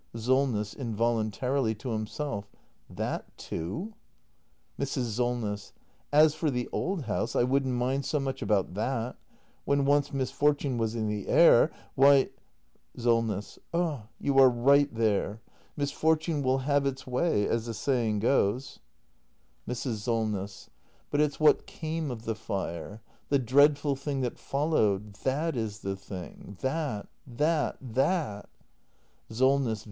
[0.15, 0.73] Solness.
[0.73, 2.49] [Involuntarily to himself.]
[2.89, 3.93] That too!
[4.79, 5.11] Mrs.
[5.11, 5.73] Solness.
[6.11, 9.15] As for the old house, I wouldn't mind so much about that.
[9.63, 12.31] When once misfortune was in the air— why
[12.97, 13.59] Solness.
[13.75, 15.39] Ah, you are right there.
[15.77, 18.79] Misfortune will have its way— as the saying goes.
[19.67, 20.49] 326 THE MASTER BUILDER [act ii Mrs.
[20.49, 20.69] Solness.
[21.11, 25.13] But it's what came of the fire— the dreadful thing that followed!
[25.17, 26.57] That is the thing!
[26.61, 28.49] That, that, that!
[29.29, 29.79] Solness.